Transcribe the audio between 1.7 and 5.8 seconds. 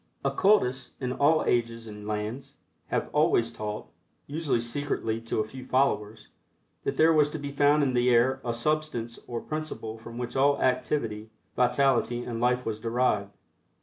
and lands, have always taught, usually secretly to a few